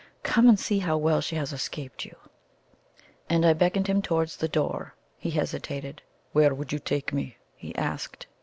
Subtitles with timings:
[0.23, 2.15] Come and see how well she has escaped you!"
[3.29, 4.95] And I beckoned him towards the door.
[5.19, 6.01] He hesitated.
[6.31, 8.25] "Where would you take me?" he asked.